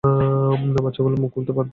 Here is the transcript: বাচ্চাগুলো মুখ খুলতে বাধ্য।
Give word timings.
বাচ্চাগুলো 0.83 1.15
মুখ 1.21 1.29
খুলতে 1.33 1.51
বাধ্য। 1.51 1.69